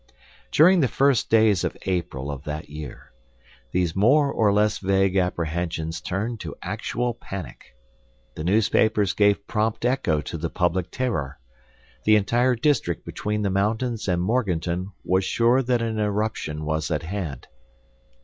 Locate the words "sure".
15.23-15.61